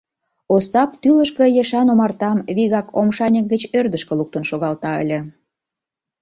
[0.53, 5.19] Остап тӱлыжгӧ ешан омартам вигак омшаньык гыч ӧрдыжкӧ луктын шогалта ыле.